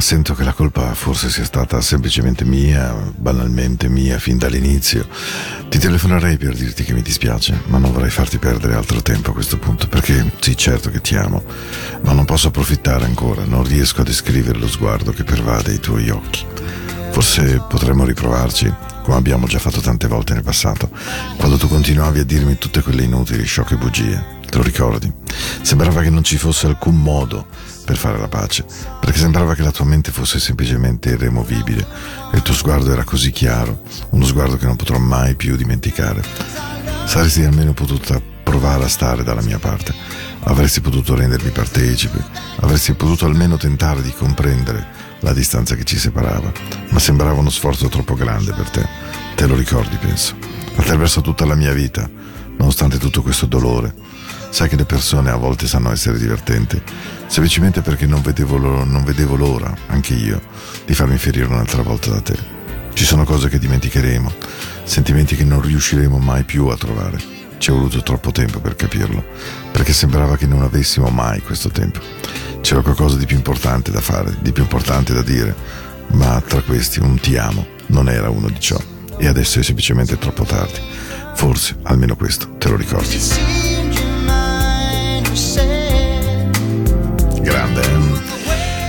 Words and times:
Ma 0.00 0.06
sento 0.06 0.34
che 0.34 0.44
la 0.44 0.54
colpa 0.54 0.94
forse 0.94 1.28
sia 1.28 1.44
stata 1.44 1.78
semplicemente 1.82 2.46
mia, 2.46 2.90
banalmente 3.14 3.90
mia, 3.90 4.18
fin 4.18 4.38
dall'inizio. 4.38 5.06
Ti 5.68 5.78
telefonerei 5.78 6.38
per 6.38 6.54
dirti 6.54 6.84
che 6.84 6.94
mi 6.94 7.02
dispiace, 7.02 7.60
ma 7.66 7.76
non 7.76 7.92
vorrei 7.92 8.08
farti 8.08 8.38
perdere 8.38 8.76
altro 8.76 9.02
tempo 9.02 9.28
a 9.28 9.34
questo 9.34 9.58
punto, 9.58 9.88
perché 9.88 10.32
sì, 10.40 10.56
certo 10.56 10.88
che 10.88 11.02
ti 11.02 11.16
amo, 11.16 11.44
ma 12.00 12.14
non 12.14 12.24
posso 12.24 12.48
approfittare 12.48 13.04
ancora, 13.04 13.44
non 13.44 13.62
riesco 13.62 14.00
a 14.00 14.04
descrivere 14.04 14.58
lo 14.58 14.68
sguardo 14.68 15.12
che 15.12 15.22
pervade 15.22 15.74
i 15.74 15.80
tuoi 15.80 16.08
occhi. 16.08 16.46
Forse 17.10 17.62
potremmo 17.68 18.06
riprovarci, 18.06 18.72
come 19.02 19.18
abbiamo 19.18 19.46
già 19.46 19.58
fatto 19.58 19.82
tante 19.82 20.08
volte 20.08 20.32
nel 20.32 20.42
passato, 20.42 20.88
quando 21.36 21.58
tu 21.58 21.68
continuavi 21.68 22.20
a 22.20 22.24
dirmi 22.24 22.56
tutte 22.56 22.80
quelle 22.80 23.02
inutili, 23.02 23.44
sciocche 23.44 23.76
bugie. 23.76 24.38
Te 24.48 24.56
lo 24.56 24.62
ricordi? 24.62 25.12
Sembrava 25.60 26.00
che 26.00 26.10
non 26.10 26.24
ci 26.24 26.38
fosse 26.38 26.66
alcun 26.66 26.96
modo 27.00 27.46
per 27.84 27.96
fare 27.96 28.18
la 28.18 28.28
pace, 28.28 28.64
perché 29.10 29.24
sembrava 29.24 29.56
che 29.56 29.62
la 29.62 29.72
tua 29.72 29.86
mente 29.86 30.12
fosse 30.12 30.38
semplicemente 30.38 31.08
irremovibile 31.08 31.84
e 32.32 32.36
il 32.36 32.42
tuo 32.42 32.54
sguardo 32.54 32.92
era 32.92 33.02
così 33.02 33.32
chiaro, 33.32 33.82
uno 34.10 34.24
sguardo 34.24 34.56
che 34.56 34.66
non 34.66 34.76
potrò 34.76 34.98
mai 34.98 35.34
più 35.34 35.56
dimenticare. 35.56 36.22
Saresti 37.06 37.42
almeno 37.42 37.72
potuta 37.72 38.22
provare 38.44 38.84
a 38.84 38.88
stare 38.88 39.24
dalla 39.24 39.42
mia 39.42 39.58
parte, 39.58 39.92
avresti 40.44 40.80
potuto 40.80 41.16
rendermi 41.16 41.50
partecipe, 41.50 42.24
avresti 42.60 42.92
potuto 42.92 43.26
almeno 43.26 43.56
tentare 43.56 44.00
di 44.00 44.12
comprendere 44.12 44.86
la 45.22 45.32
distanza 45.32 45.74
che 45.74 45.82
ci 45.82 45.98
separava, 45.98 46.52
ma 46.90 46.98
sembrava 47.00 47.40
uno 47.40 47.50
sforzo 47.50 47.88
troppo 47.88 48.14
grande 48.14 48.52
per 48.52 48.70
te. 48.70 48.88
Te 49.34 49.46
lo 49.48 49.56
ricordi, 49.56 49.96
penso. 49.96 50.36
Attraverso 50.76 51.20
tutta 51.20 51.44
la 51.44 51.56
mia 51.56 51.72
vita, 51.72 52.08
nonostante 52.58 52.96
tutto 52.96 53.22
questo 53.22 53.46
dolore, 53.46 53.92
Sai 54.50 54.68
che 54.68 54.76
le 54.76 54.84
persone 54.84 55.30
a 55.30 55.36
volte 55.36 55.66
sanno 55.66 55.92
essere 55.92 56.18
divertenti, 56.18 56.80
semplicemente 57.26 57.80
perché 57.80 58.06
non 58.06 58.20
vedevo, 58.20 58.58
non 58.58 59.04
vedevo 59.04 59.36
l'ora, 59.36 59.74
anche 59.86 60.14
io, 60.14 60.42
di 60.84 60.92
farmi 60.92 61.16
ferire 61.18 61.46
un'altra 61.46 61.82
volta 61.82 62.10
da 62.10 62.20
te. 62.20 62.36
Ci 62.92 63.04
sono 63.04 63.24
cose 63.24 63.48
che 63.48 63.58
dimenticheremo, 63.58 64.32
sentimenti 64.84 65.36
che 65.36 65.44
non 65.44 65.62
riusciremo 65.62 66.18
mai 66.18 66.42
più 66.44 66.66
a 66.66 66.76
trovare. 66.76 67.18
Ci 67.58 67.70
è 67.70 67.72
voluto 67.72 68.02
troppo 68.02 68.32
tempo 68.32 68.58
per 68.58 68.74
capirlo, 68.74 69.24
perché 69.70 69.92
sembrava 69.92 70.36
che 70.36 70.46
non 70.46 70.62
avessimo 70.62 71.08
mai 71.08 71.40
questo 71.40 71.70
tempo. 71.70 72.00
C'era 72.60 72.82
qualcosa 72.82 73.16
di 73.16 73.26
più 73.26 73.36
importante 73.36 73.90
da 73.90 74.00
fare, 74.00 74.36
di 74.40 74.52
più 74.52 74.62
importante 74.62 75.14
da 75.14 75.22
dire, 75.22 75.54
ma 76.12 76.42
tra 76.46 76.60
questi 76.62 77.00
un 77.00 77.18
ti 77.20 77.36
amo 77.36 77.66
non 77.86 78.08
era 78.08 78.28
uno 78.28 78.48
di 78.48 78.60
ciò. 78.60 78.78
E 79.16 79.26
adesso 79.26 79.60
è 79.60 79.62
semplicemente 79.62 80.18
troppo 80.18 80.44
tardi. 80.44 80.80
Forse, 81.34 81.76
almeno 81.82 82.16
questo, 82.16 82.56
te 82.58 82.68
lo 82.68 82.76
ricordi. 82.76 83.69
Grande? 87.40 87.82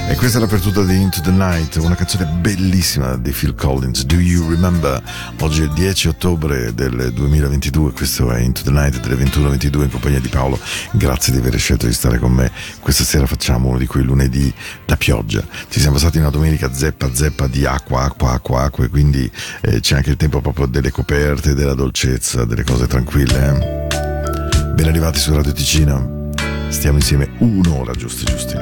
E 0.10 0.16
questa 0.16 0.40
è 0.40 0.42
l'apertura 0.42 0.84
di 0.84 1.00
Into 1.00 1.22
the 1.22 1.30
Night, 1.30 1.76
una 1.76 1.94
canzone 1.94 2.26
bellissima 2.26 3.16
di 3.16 3.32
Phil 3.32 3.54
Collins, 3.54 4.04
Do 4.06 4.16
You 4.16 4.50
Remember? 4.50 5.02
Oggi 5.40 5.62
è 5.62 5.66
il 5.66 5.74
10 5.74 6.08
ottobre 6.08 6.74
del 6.74 7.14
2022, 7.14 7.92
questo 7.92 8.32
è 8.32 8.40
Into 8.40 8.64
the 8.64 8.72
Night 8.72 9.00
delle 9.00 9.24
21.22 9.24 9.84
in 9.84 9.90
compagnia 9.92 10.20
di 10.20 10.30
Paolo. 10.30 10.60
Grazie 10.92 11.32
di 11.32 11.40
aver 11.40 11.58
scelto 11.60 11.86
di 11.86 11.94
stare 11.94 12.18
con 12.18 12.32
me. 12.32 12.52
Questa 12.80 13.04
sera 13.04 13.28
facciamo 13.28 13.70
uno 13.70 13.78
di 13.78 13.86
quei 13.86 14.04
lunedì 14.04 14.52
da 14.86 14.98
pioggia. 14.98 15.46
Ci 15.70 15.80
siamo 15.80 15.96
passati 15.96 16.18
una 16.18 16.32
domenica 16.32 16.74
zeppa 16.74 17.14
zeppa 17.14 17.46
di 17.46 17.66
acqua, 17.66 18.02
acqua, 18.02 18.32
acqua, 18.32 18.64
acqua 18.64 18.84
e 18.84 18.90
quindi 18.90 19.32
eh, 19.62 19.80
c'è 19.80 19.96
anche 19.96 20.10
il 20.10 20.18
tempo 20.18 20.42
proprio 20.42 20.66
delle 20.66 20.90
coperte, 20.90 21.54
della 21.54 21.76
dolcezza, 21.76 22.46
delle 22.46 22.64
cose 22.64 22.88
tranquille. 22.88 23.48
Eh? 23.48 23.90
Ben 24.74 24.88
arrivati 24.88 25.20
su 25.20 25.34
Radio 25.34 25.54
Ticino. 25.54 26.21
Stiamo 26.72 26.98
insieme 26.98 27.30
un'ora 27.40 27.94
giusti 27.94 28.24
giusti. 28.26 28.56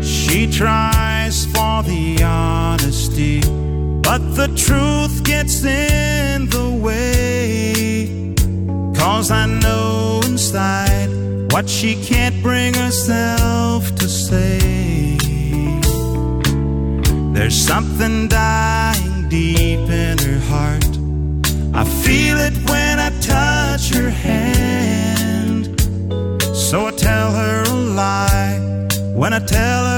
She 0.00 0.46
tries 0.46 1.46
for 1.46 1.82
the 1.82 2.22
honesty, 2.22 3.40
but 4.02 4.20
the 4.36 4.48
truth 4.54 5.22
gets 5.24 5.64
in 5.64 6.48
the 6.50 6.68
way. 6.80 7.73
Cause 9.04 9.30
I 9.30 9.44
know 9.44 10.22
inside 10.24 11.10
what 11.52 11.68
she 11.68 11.94
can't 11.94 12.42
bring 12.42 12.72
herself 12.72 13.94
to 13.96 14.08
say. 14.08 15.18
There's 17.34 17.54
something 17.54 18.28
dying 18.28 19.28
deep 19.28 19.90
in 19.90 20.16
her 20.26 20.40
heart. 20.48 20.92
I 21.74 21.84
feel 21.84 22.38
it 22.38 22.54
when 22.70 22.98
I 22.98 23.10
touch 23.20 23.90
her 23.90 24.08
hand. 24.08 25.78
So 26.54 26.86
I 26.86 26.92
tell 26.92 27.30
her 27.30 27.62
a 27.64 27.74
lie 27.74 28.58
when 29.12 29.34
I 29.34 29.40
tell 29.40 29.84
her 29.84 29.93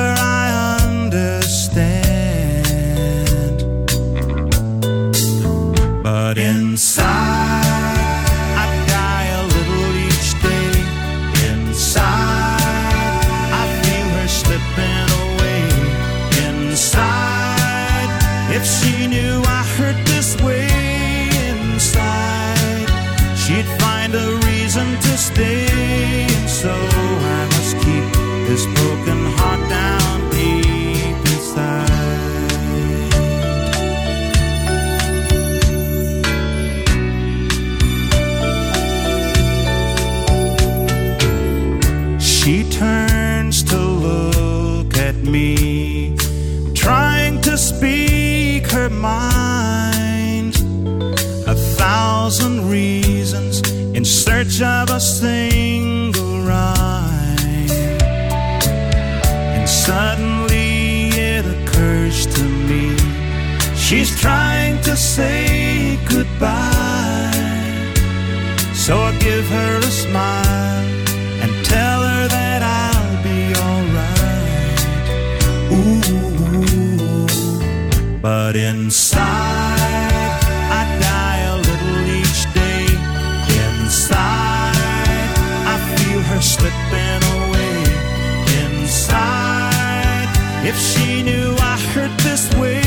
goodbye. 66.39 67.33
So 68.75 68.99
I 68.99 69.17
give 69.19 69.49
her 69.49 69.79
a 69.79 69.83
smile 69.83 70.85
and 71.43 71.65
tell 71.65 72.03
her 72.03 72.29
that 72.29 72.63
I'll 72.63 73.23
be 73.23 73.55
alright. 73.67 74.81
Ooh, 75.73 77.27
but 78.21 78.57
inside. 78.57 79.25
I 80.71 80.99
die 81.01 81.41
a 81.53 81.57
little 81.57 82.07
each 82.21 82.45
day. 82.55 82.87
Inside 83.65 84.77
I 85.67 85.77
feel 85.97 86.21
her 86.21 86.41
slipping 86.41 87.23
away 87.37 87.85
inside. 88.65 90.29
If 90.65 90.77
she 90.79 91.23
knew 91.23 91.57
I 91.59 91.79
hurt 91.93 92.17
this 92.19 92.53
way 92.57 92.83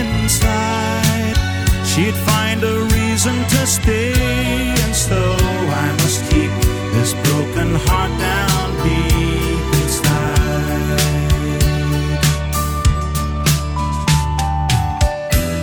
inside, 0.00 1.36
she'd 1.86 2.14
find 2.60 2.64
a 2.64 2.82
reason 2.94 3.34
to 3.48 3.66
stay. 3.66 4.12
And 4.84 4.94
so 4.94 5.16
I 5.16 5.92
must 5.98 6.30
keep 6.30 6.50
this 6.92 7.14
broken 7.14 7.74
heart 7.86 8.10
down 8.18 8.76
deep 8.82 9.74
inside. 9.82 10.20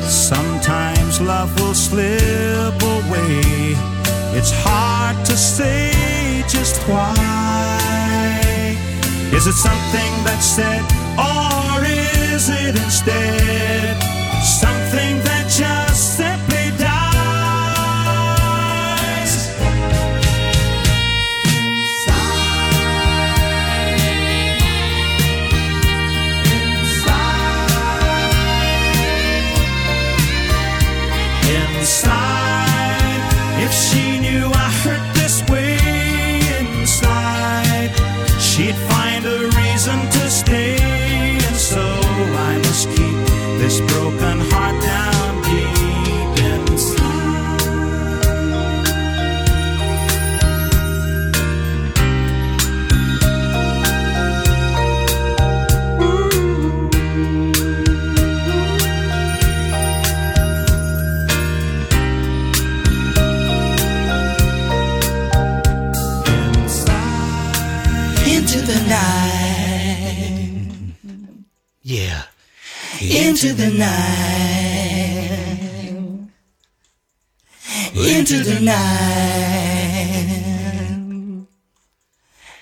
Sometimes 0.10 1.22
love 1.22 1.60
will 1.60 1.76
slip 1.76 2.82
away. 2.82 3.76
It's 4.38 4.52
hard 4.52 5.26
to 5.26 5.38
say 5.38 6.44
just 6.48 6.82
why. 6.88 7.14
Is 9.34 9.46
it 9.46 9.54
something 9.54 10.24
that's 10.24 10.46
said, 10.46 10.84
or 11.18 11.84
is 11.86 12.50
it 12.50 12.76
instead 12.76 14.17
Into 78.38 78.54
the 78.54 78.60
night. 78.66 80.28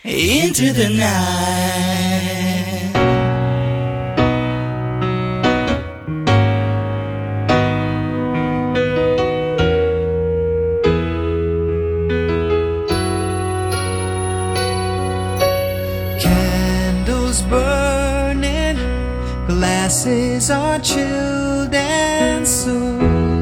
Into 0.05 0.71
the 0.71 0.89
night. 0.89 2.05
Candles 16.21 17.41
burning, 17.41 18.77
glasses 19.45 20.49
are 20.49 20.79
chilled, 20.79 21.73
and 21.73 22.47
soon 22.47 23.34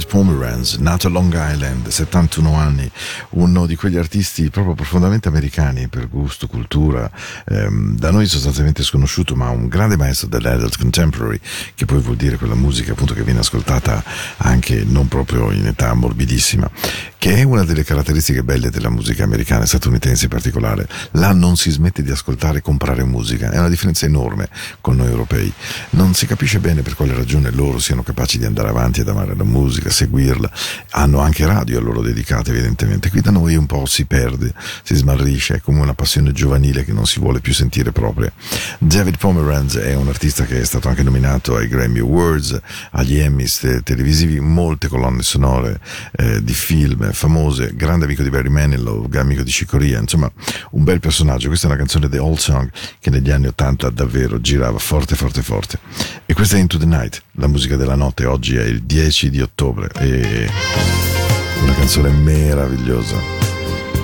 David 0.00 0.06
Pomeranz, 0.06 0.78
nato 0.78 1.08
a 1.08 1.10
Long 1.10 1.34
Island, 1.34 1.88
71 1.88 2.54
anni, 2.54 2.89
uno 3.30 3.66
di 3.66 3.76
quegli 3.76 3.96
artisti 3.96 4.50
proprio 4.50 4.74
profondamente 4.74 5.28
americani 5.28 5.88
per 5.88 6.08
gusto, 6.08 6.46
cultura, 6.46 7.10
ehm, 7.46 7.96
da 7.96 8.10
noi 8.10 8.26
sostanzialmente 8.26 8.82
sconosciuto, 8.82 9.34
ma 9.34 9.48
un 9.50 9.68
grande 9.68 9.96
maestro 9.96 10.28
dell'adult 10.28 10.76
contemporary, 10.78 11.40
che 11.74 11.84
poi 11.84 12.00
vuol 12.00 12.16
dire 12.16 12.36
quella 12.36 12.54
musica 12.54 12.92
appunto 12.92 13.14
che 13.14 13.22
viene 13.22 13.40
ascoltata 13.40 14.02
anche 14.38 14.84
non 14.86 15.08
proprio 15.08 15.50
in 15.50 15.66
età 15.66 15.92
morbidissima, 15.94 16.70
che 17.18 17.34
è 17.36 17.42
una 17.42 17.64
delle 17.64 17.84
caratteristiche 17.84 18.42
belle 18.42 18.70
della 18.70 18.88
musica 18.88 19.24
americana, 19.24 19.66
statunitense 19.66 20.24
in 20.24 20.30
particolare. 20.30 20.88
Là 21.12 21.32
non 21.32 21.56
si 21.56 21.70
smette 21.70 22.02
di 22.02 22.10
ascoltare 22.10 22.58
e 22.58 22.62
comprare 22.62 23.04
musica, 23.04 23.50
è 23.50 23.58
una 23.58 23.68
differenza 23.68 24.06
enorme 24.06 24.48
con 24.80 24.96
noi 24.96 25.08
europei. 25.08 25.52
Non 25.90 26.14
si 26.14 26.26
capisce 26.26 26.60
bene 26.60 26.80
per 26.80 26.94
quale 26.94 27.14
ragione 27.14 27.50
loro 27.50 27.78
siano 27.78 28.02
capaci 28.02 28.38
di 28.38 28.46
andare 28.46 28.68
avanti 28.68 29.00
ad 29.00 29.08
amare 29.08 29.36
la 29.36 29.44
musica, 29.44 29.90
seguirla. 29.90 30.50
Hanno 30.92 31.20
anche 31.20 31.44
radio 31.44 31.78
a 31.78 31.82
loro 31.82 32.00
dedicate, 32.00 32.50
evidentemente 32.50 32.89
ovviamente 32.90 33.10
qui 33.10 33.20
da 33.20 33.30
noi 33.30 33.54
un 33.54 33.66
po' 33.66 33.86
si 33.86 34.04
perde, 34.04 34.52
si 34.82 34.94
smarrisce, 34.96 35.56
è 35.56 35.60
come 35.60 35.80
una 35.80 35.94
passione 35.94 36.32
giovanile 36.32 36.84
che 36.84 36.92
non 36.92 37.06
si 37.06 37.20
vuole 37.20 37.40
più 37.40 37.54
sentire 37.54 37.92
propria. 37.92 38.32
David 38.78 39.16
Pomeranz 39.16 39.76
è 39.76 39.94
un 39.94 40.08
artista 40.08 40.44
che 40.44 40.60
è 40.60 40.64
stato 40.64 40.88
anche 40.88 41.02
nominato 41.02 41.56
ai 41.56 41.68
Grammy 41.68 42.00
Awards, 42.00 42.58
agli 42.92 43.18
Emmys 43.18 43.80
televisivi, 43.84 44.40
molte 44.40 44.88
colonne 44.88 45.22
sonore 45.22 45.80
eh, 46.12 46.42
di 46.42 46.52
film 46.52 47.12
famose, 47.12 47.74
grande 47.74 48.06
amico 48.06 48.22
di 48.22 48.30
Barry 48.30 48.48
Manilow, 48.48 49.08
amico 49.14 49.42
di 49.42 49.50
Cicoria, 49.50 49.98
insomma 49.98 50.30
un 50.72 50.82
bel 50.82 50.98
personaggio. 50.98 51.48
Questa 51.48 51.66
è 51.66 51.70
una 51.70 51.78
canzone 51.78 52.08
The 52.08 52.18
Old 52.18 52.38
Song 52.38 52.70
che 52.98 53.10
negli 53.10 53.30
anni 53.30 53.46
Ottanta 53.46 53.88
davvero 53.90 54.40
girava 54.40 54.78
forte 54.78 55.14
forte 55.14 55.42
forte. 55.42 55.78
E 56.26 56.34
questa 56.34 56.56
è 56.56 56.60
Into 56.60 56.78
the 56.78 56.86
Night, 56.86 57.22
la 57.32 57.46
musica 57.46 57.76
della 57.76 57.94
notte, 57.94 58.24
oggi 58.24 58.56
è 58.56 58.64
il 58.64 58.82
10 58.82 59.30
di 59.30 59.40
ottobre 59.40 59.90
e 59.98 61.19
una 61.62 61.74
canzone 61.74 62.10
meravigliosa. 62.10 63.16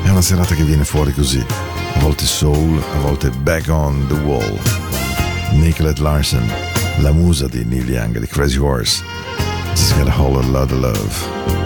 È 0.03 0.09
una 0.09 0.23
serata 0.23 0.55
che 0.55 0.65
viene 0.65 0.85
fuori 0.85 1.13
così, 1.13 1.45
a 1.95 1.99
volte 2.01 2.25
soul, 2.25 2.83
a 2.95 2.99
volte 2.99 3.31
back 3.31 3.69
on 3.69 4.07
the 4.09 4.15
wall. 4.15 4.59
Nicolette 5.53 6.03
Larson, 6.03 6.49
la 6.99 7.13
musa 7.13 7.49
di 7.49 7.65
Neil 7.65 7.89
Young, 7.89 8.19
di 8.19 8.27
Crazy 8.27 8.59
Horse. 8.59 9.03
She's 9.75 9.93
got 9.97 10.09
a 10.09 10.11
whole 10.11 10.43
lot 10.43 10.71
of 10.71 10.79
love. 10.79 11.66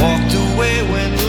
walked 0.00 0.34
away 0.34 0.82
when 0.90 1.27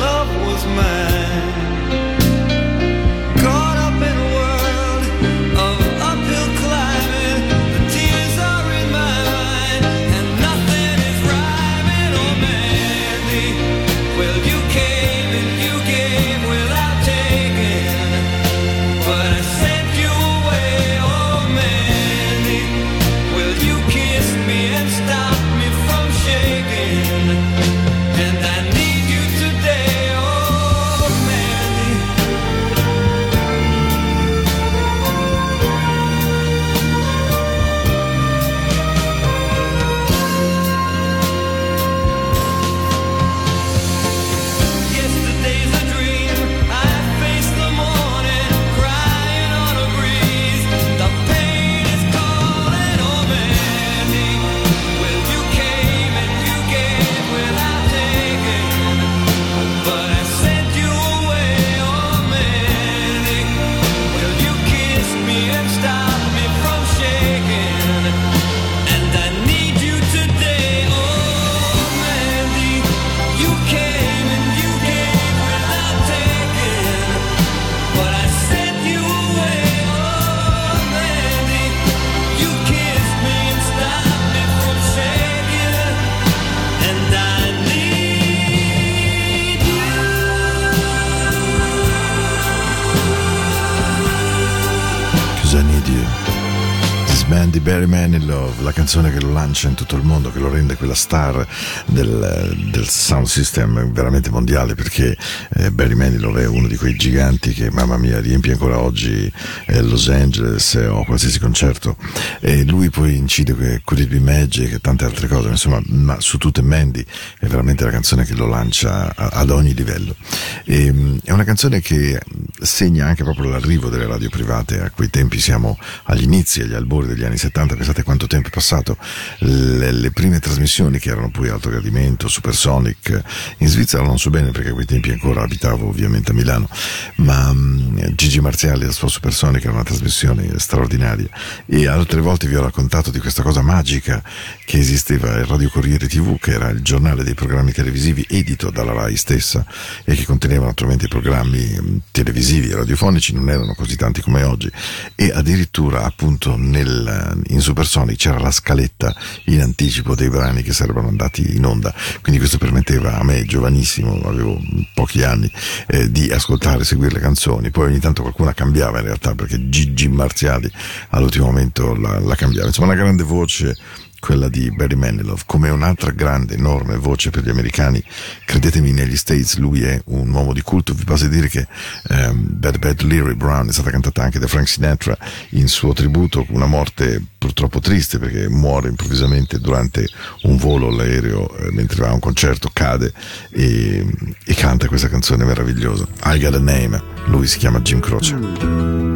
canzone 98.90 99.12
che 99.12 99.24
lo 99.24 99.29
lancia 99.50 99.68
in 99.68 99.74
tutto 99.74 99.96
il 99.96 100.04
mondo, 100.04 100.32
che 100.32 100.38
lo 100.38 100.50
rende 100.50 100.76
quella 100.76 100.94
star 100.94 101.46
del, 101.88 102.68
del 102.72 102.88
sound 102.88 103.26
system 103.26 103.92
veramente 103.92 104.30
mondiale, 104.30 104.76
perché 104.76 105.18
eh, 105.56 105.72
Barry 105.72 105.96
Manilow 105.96 106.36
è 106.36 106.46
uno 106.46 106.68
di 106.68 106.78
quei 106.78 106.96
giganti 106.96 107.52
che, 107.52 107.72
mamma 107.72 107.98
mia, 107.98 108.20
riempie 108.20 108.52
ancora 108.52 108.80
oggi 108.80 109.32
eh, 109.66 109.82
Los 109.82 110.08
Angeles 110.10 110.76
eh, 110.76 110.86
o 110.86 111.04
qualsiasi 111.04 111.40
concerto. 111.40 111.98
E 112.40 112.64
lui 112.64 112.92
poi 112.92 113.16
incide 113.16 113.56
que- 113.56 113.82
Could 113.84 114.04
It 114.04 114.10
Be 114.10 114.20
Magic 114.20 114.74
e 114.74 114.80
tante 114.80 115.06
altre 115.06 115.28
cose, 115.28 115.50
insomma, 115.50 115.82
ma 115.88 116.20
su 116.20 116.38
tutte 116.38 116.62
Mandy 116.62 117.04
è 117.40 117.48
veramente 117.48 117.84
la 117.84 117.92
canzone 117.92 118.26
che 118.26 118.36
lo 118.36 118.46
lancia 118.46 119.12
a- 119.16 119.30
ad 119.34 119.50
ogni 119.50 119.74
livello. 119.74 120.16
E, 120.64 120.92
mh, 120.92 121.22
è 121.24 121.32
una 121.32 121.44
canzone 121.44 121.82
che 121.82 122.20
segna 122.62 123.08
anche 123.08 123.24
proprio 123.24 123.50
l'arrivo 123.50 123.90
delle 123.90 124.06
radio 124.06 124.30
private, 124.30 124.80
a 124.80 124.92
quei 124.92 125.10
tempi 125.10 125.40
siamo 125.40 125.76
agli 126.04 126.24
inizi, 126.24 126.62
agli 126.62 126.74
albori 126.76 127.08
degli 127.08 127.24
anni 127.24 127.38
70, 127.38 127.76
pensate 127.76 128.04
quanto 128.04 128.28
tempo 128.28 128.50
è 128.50 128.52
passato, 128.52 128.98
le, 129.40 129.92
le 129.92 130.12
prime 130.12 130.40
trasmissioni 130.40 131.00
che 131.00 131.10
erano 131.10 131.30
poi 131.30 131.50
Alto 131.50 131.70
Gradimento, 131.70 132.28
Supersonic, 132.28 133.24
in 133.60 133.68
Svizzera 133.68 134.04
non 134.04 134.18
so 134.18 134.30
bene 134.30 134.52
perché 134.52 134.70
a 134.70 134.74
quei 134.74 134.86
tempi 134.86 135.12
ancora 135.12 135.44
abitavo 135.44 135.88
ovviamente 135.88 136.32
a 136.32 136.34
Milano, 136.34 136.70
ma 137.18 137.54
mh, 137.54 138.16
Gigi 138.16 138.42
Marziali 138.42 138.86
la 138.86 138.92
sua 138.92 139.08
Supersonic 139.08 139.64
era 139.64 139.74
una 139.74 139.84
trasmissione 139.84 140.58
straordinaria. 140.58 141.30
E 141.66 141.88
altre 141.88 142.22
volte 142.22 142.48
vi 142.48 142.56
ho 142.56 142.62
raccontato 142.62 143.12
di 143.12 143.20
questa 143.20 143.42
cosa 143.42 143.62
magica 143.62 144.22
che 144.66 144.78
esisteva 144.78 145.36
il 145.38 145.46
Radio 145.46 145.70
Corriere 145.70 146.08
TV, 146.08 146.38
che 146.40 146.52
era 146.52 146.70
il 146.70 146.82
giornale 146.82 147.24
dei 147.24 147.34
programmi 147.34 147.72
televisivi 147.72 148.26
edito 148.30 148.70
dalla 148.70 148.94
RAI 148.94 149.16
stessa 149.16 149.66
e 150.04 150.16
che 150.16 150.26
conteneva 150.26 150.66
naturalmente 150.66 151.06
i 151.06 151.10
programmi 151.10 151.60
mh, 151.60 152.02
televisivi 152.12 152.70
e 152.70 152.76
radiofonici, 152.76 153.34
non 153.34 153.50
erano 153.50 153.74
così 153.74 153.96
tanti 153.96 154.22
come 154.22 154.44
oggi. 154.44 154.70
E 155.16 155.32
addirittura 155.34 156.04
appunto 156.04 156.56
nel, 156.58 157.42
in 157.48 157.62
Supersonic 157.62 158.18
c'era 158.18 158.40
la 158.40 158.52
scaletta 158.52 159.16
in 159.46 159.62
anticipo 159.62 160.16
dei 160.16 160.30
brani 160.30 160.62
che 160.62 160.74
sarebbero 160.74 161.08
andati 161.08 161.56
in 161.56 161.66
onda, 161.66 161.94
quindi 162.22 162.40
questo 162.40 162.58
permetteva 162.58 163.18
a 163.18 163.24
me, 163.24 163.46
giovanissimo, 163.46 164.20
avevo 164.26 164.60
pochi 164.94 165.24
anni, 165.24 165.52
eh, 165.88 166.12
di 166.12 166.32
ascoltare, 166.32 166.84
seguire 166.84 167.14
le 167.14 167.20
canzoni, 167.20 167.72
poi 167.72 167.88
ogni 167.88 168.00
tanto 168.00 168.22
qualcuna 168.22 168.54
cambiava 168.54 169.00
in 169.00 169.06
realtà 169.06 169.36
perché 169.36 169.70
Gigi 169.70 170.08
Marziali 170.08 170.72
all'ultimo 171.10 171.46
momento 171.46 171.96
la, 171.96 172.20
la 172.20 172.36
cambiava, 172.36 172.68
insomma 172.68 172.94
una 172.94 173.02
grande 173.02 173.24
voce 173.24 173.76
quella 174.20 174.50
di 174.50 174.72
Barry 174.72 174.96
Manilow, 174.96 175.38
come 175.46 175.70
un'altra 175.70 176.12
grande, 176.12 176.56
enorme 176.56 176.98
voce 176.98 177.30
per 177.30 177.44
gli 177.44 177.50
americani. 177.50 178.04
Credetemi, 178.46 178.92
negli 178.92 179.16
States 179.16 179.58
lui 179.58 179.84
è 179.84 180.00
un 180.06 180.32
uomo 180.32 180.54
di 180.54 180.62
culto. 180.62 180.94
Vi 180.94 181.04
basta 181.04 181.28
dire 181.28 181.48
che 181.48 181.68
ehm, 182.10 182.46
Bad 182.58 182.78
Bad 182.78 183.02
Leary 183.02 183.36
Brown 183.36 183.68
è 183.68 183.72
stata 183.72 183.90
cantata 183.90 184.22
anche 184.22 184.40
da 184.40 184.48
Frank 184.48 184.68
Sinatra 184.68 185.18
in 185.52 185.68
suo 185.68 185.94
tributo, 185.94 186.46
una 186.50 186.66
morte 186.66 187.24
purtroppo 187.38 187.80
triste 187.80 188.20
perché 188.20 188.50
muore 188.50 188.90
improvvisamente 188.90 189.60
durante 189.60 190.08
un 190.44 190.58
volo 190.58 190.88
all'aereo 190.88 191.56
eh, 191.58 191.72
mentre 191.72 192.02
va 192.02 192.10
a 192.10 192.14
un 192.14 192.20
concerto, 192.20 192.70
cade 192.72 193.14
e, 193.52 194.06
e 194.46 194.54
canta 194.56 194.88
questa 194.88 195.10
canzone 195.10 195.46
meravigliosa. 195.46 196.06
I 196.26 196.40
Got 196.40 196.56
a 196.56 196.60
Name, 196.60 197.02
lui 197.26 197.48
si 197.48 197.58
chiama 197.58 197.80
Jim 197.80 198.00
Croce. 198.00 199.09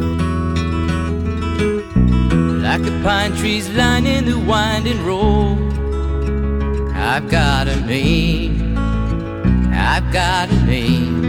Like 2.74 2.86
the 2.86 3.00
pine 3.04 3.36
trees 3.36 3.68
lining 3.70 4.24
the 4.24 4.36
winding 4.36 5.06
road. 5.06 5.58
I've 6.92 7.30
got 7.30 7.68
a 7.68 7.80
name. 7.82 8.76
I've 9.72 10.12
got 10.12 10.50
a 10.50 10.60
name. 10.66 11.22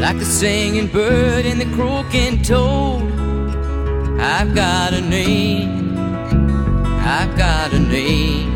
Like 0.00 0.18
the 0.18 0.24
singing 0.24 0.86
bird 0.86 1.44
and 1.44 1.60
the 1.60 1.66
croaking 1.76 2.40
toad. 2.40 3.02
I've 4.18 4.54
got 4.54 4.94
a 4.94 5.02
name. 5.02 5.98
I've 7.04 7.36
got 7.36 7.74
a 7.74 7.78
name. 7.78 8.48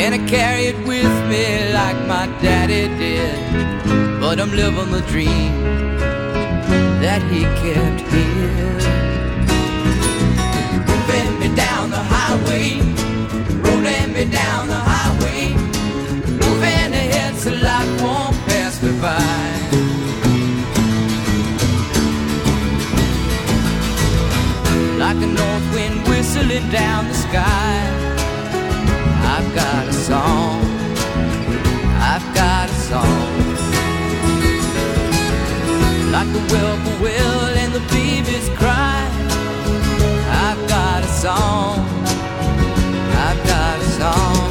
And 0.00 0.14
I 0.14 0.26
carry 0.26 0.68
it 0.68 0.78
with 0.86 1.14
me 1.28 1.70
like 1.74 1.98
my 2.08 2.28
daddy 2.40 2.88
did. 2.96 4.20
But 4.22 4.40
I'm 4.40 4.52
living 4.52 4.90
the 4.90 5.02
dream 5.02 5.52
that 7.02 7.20
he 7.32 7.42
kept 7.62 8.00
here. 8.14 8.78
Moving 10.88 11.32
me 11.40 11.48
down 11.56 11.90
the 11.90 12.04
highway, 12.14 12.78
rolling 13.64 14.12
me 14.14 14.24
down 14.30 14.68
the 14.68 14.80
highway, 14.92 15.42
moving 16.42 16.90
ahead 17.02 17.34
so 17.34 17.50
life 17.50 17.92
won't 18.02 18.36
pass 18.46 18.80
me 18.84 18.92
by. 19.02 19.18
Like 25.02 25.20
a 25.26 25.30
north 25.40 25.66
wind 25.74 26.06
whistling 26.06 26.68
down 26.70 27.08
the 27.08 27.14
sky, 27.14 27.74
I've 29.34 29.48
got 29.56 29.88
a 29.88 29.92
song. 29.92 30.62
I've 32.12 32.28
got 32.34 32.70
a 32.70 32.74
song 32.90 33.51
like 36.12 36.30
the 36.34 36.40
whippoorwill 36.52 37.56
and 37.56 37.72
the 37.72 37.80
baby's 37.88 38.48
cry. 38.60 39.00
I've 40.44 40.68
got 40.68 41.02
a 41.02 41.08
song, 41.08 41.80
I've 43.26 43.40
got 43.48 43.80
a 43.80 43.88
song, 44.00 44.50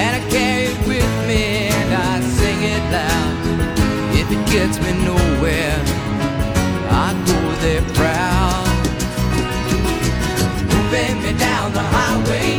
and 0.00 0.10
I 0.16 0.30
carry 0.30 0.64
it 0.72 0.78
with 0.88 1.12
me 1.28 1.68
and 1.68 1.92
I 1.92 2.20
sing 2.38 2.60
it 2.74 2.82
loud. 2.96 3.34
If 4.16 4.26
it 4.32 4.42
gets 4.50 4.76
me 4.80 4.92
nowhere, 5.04 5.80
I 7.04 7.12
go 7.28 7.40
there 7.60 7.84
proud. 7.98 8.64
Moving 10.72 11.16
me 11.22 11.32
down 11.38 11.74
the 11.74 11.84
highway, 11.96 12.50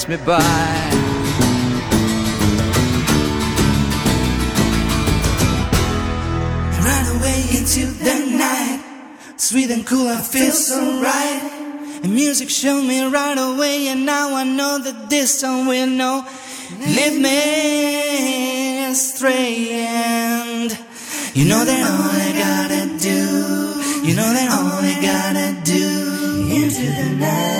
pass 0.00 0.08
me 0.08 0.16
by. 0.24 0.38
Run 6.84 7.06
away 7.16 7.40
into 7.58 7.86
the 7.86 8.36
night. 8.36 8.80
Sweet 9.36 9.70
and 9.70 9.86
cool, 9.86 10.08
I 10.08 10.20
feel 10.20 10.52
so 10.52 11.02
right. 11.02 12.00
And 12.02 12.14
music 12.14 12.50
showed 12.50 12.82
me 12.82 13.04
right 13.04 13.36
away, 13.38 13.88
and 13.88 14.06
now 14.06 14.34
I 14.34 14.44
know 14.44 14.78
that 14.78 15.10
this 15.10 15.40
song 15.40 15.66
will 15.66 15.86
know. 15.86 16.24
Lead 16.80 17.20
me 17.20 18.86
astray, 18.86 19.70
and 19.70 20.70
you 21.34 21.44
know 21.44 21.64
that 21.64 21.80
all 21.90 22.10
I 22.10 22.32
gotta 22.46 22.98
do 22.98 24.06
You 24.06 24.14
know 24.14 24.32
that 24.32 24.48
all 24.50 24.78
I 24.82 24.96
gotta 25.00 25.48
do 25.64 25.84
into 26.50 26.86
the 26.86 27.16
night. 27.18 27.59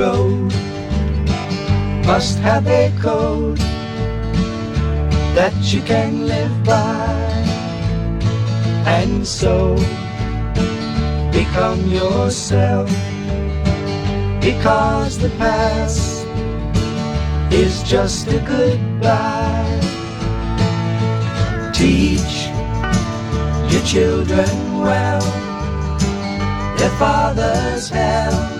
Road. 0.00 0.50
Must 2.06 2.38
have 2.38 2.66
a 2.66 2.90
code 3.00 3.58
that 5.36 5.54
you 5.72 5.82
can 5.82 6.26
live 6.26 6.56
by. 6.64 7.12
And 8.98 9.26
so 9.26 9.76
become 11.30 11.80
yourself. 11.90 12.88
Because 14.40 15.18
the 15.18 15.32
past 15.36 16.26
is 17.52 17.82
just 17.82 18.26
a 18.28 18.40
goodbye. 18.54 19.80
Teach 21.74 22.36
your 23.70 23.84
children 23.94 24.54
well. 24.80 25.26
Their 26.78 26.94
father's 26.98 27.90
hell 27.90 28.59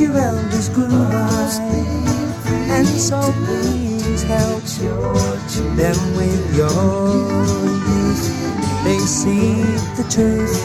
your 0.00 0.16
elders 0.16 0.68
grew 0.68 0.88
by 0.88 2.06
and 2.76 2.86
so 2.86 3.20
please 3.44 4.22
help 4.24 4.62
them 5.76 5.96
with 6.16 6.56
your 6.56 6.68
youth. 7.88 8.24
They 8.84 8.98
see 8.98 9.62
the 9.96 10.04
truth 10.10 10.60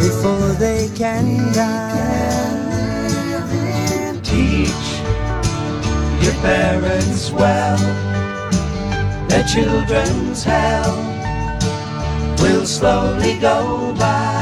before 0.00 0.52
they 0.58 0.88
can 0.94 1.52
die. 1.52 2.22
Teach 4.22 4.88
your 6.24 6.34
parents 6.40 7.30
well, 7.30 7.78
their 9.28 9.44
children's 9.44 10.44
hell 10.44 10.96
will 12.40 12.64
slowly 12.64 13.38
go 13.38 13.94
by 13.98 14.41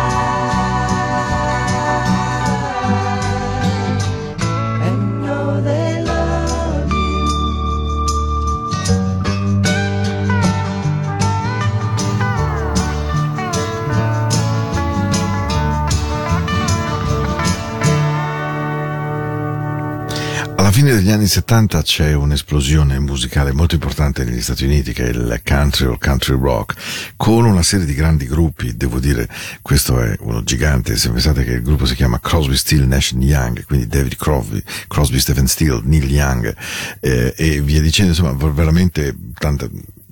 fine 20.83 20.95
degli 20.95 21.11
anni 21.11 21.27
70 21.27 21.83
c'è 21.83 22.13
un'esplosione 22.13 22.97
musicale 22.97 23.51
molto 23.51 23.75
importante 23.75 24.23
negli 24.23 24.41
Stati 24.41 24.65
Uniti 24.65 24.93
che 24.93 25.05
è 25.05 25.09
il 25.09 25.39
country 25.45 25.85
o 25.85 25.95
country 25.99 26.35
rock 26.35 27.13
con 27.15 27.45
una 27.45 27.61
serie 27.61 27.85
di 27.85 27.93
grandi 27.93 28.25
gruppi, 28.25 28.75
devo 28.75 28.99
dire 28.99 29.29
questo 29.61 30.01
è 30.01 30.15
uno 30.21 30.41
gigante, 30.43 30.97
se 30.97 31.11
pensate 31.11 31.43
che 31.43 31.51
il 31.51 31.61
gruppo 31.61 31.85
si 31.85 31.93
chiama 31.93 32.19
Crosby, 32.19 32.55
Still, 32.55 32.87
Nash 32.87 33.13
Young, 33.15 33.63
quindi 33.65 33.85
David 33.85 34.15
Crosby, 34.15 34.63
Crosby, 34.87 35.19
Stephen 35.19 35.45
Steele, 35.45 35.81
Neil 35.83 36.09
Young 36.09 36.55
eh, 36.99 37.31
e 37.37 37.61
via 37.61 37.79
dicendo, 37.79 38.13
insomma 38.13 38.33
veramente 38.51 39.15
tanta 39.37 39.69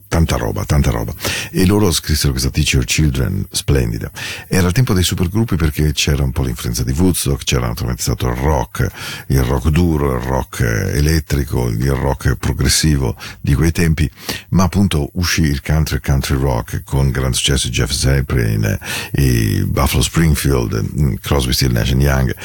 tanta 0.10 0.36
roba, 0.36 0.65
tanta 0.65 0.89
roba. 0.89 1.13
E 1.52 1.65
loro 1.65 1.91
scrissero 1.91 2.32
questa 2.32 2.50
Teach 2.50 2.74
Your 2.74 2.86
Children 2.86 3.45
splendida. 3.50 4.12
Era 4.48 4.67
il 4.67 4.74
tempo 4.74 4.93
dei 4.93 5.04
supergruppi 5.04 5.56
perché 5.56 5.93
c'era 5.93 6.24
un 6.24 6.32
po' 6.32 6.43
l'influenza 6.43 6.84
di 6.84 6.91
Woodstock, 6.91 7.43
c'era 7.43 7.67
naturalmente 7.67 8.02
stato 8.02 8.28
il 8.28 8.36
rock, 8.36 8.89
il 9.28 9.41
rock 9.43 9.69
duro, 9.69 10.15
il 10.15 10.22
rock 10.22 10.62
elettrico, 10.62 11.69
il 11.69 11.91
rock 11.91 12.36
progressivo 12.36 13.15
di 13.39 13.54
quei 13.54 13.72
tempi, 13.72 14.10
ma 14.50 14.63
appunto 14.63 15.12
uscì 15.13 15.43
il 15.43 15.62
country 15.62 16.00
country 16.02 16.38
rock 16.38 16.84
con 16.84 17.12
grande 17.12 17.38
successo 17.38 17.69
Jeff 17.69 17.91
Zeppelin, 17.91 18.78
eh, 19.12 19.63
Buffalo 19.65 20.02
Springfield, 20.02 20.86
mm, 21.00 21.13
Crosby, 21.22 21.54
Still, 21.54 21.72
Nash 21.72 21.91
Young 21.91 22.36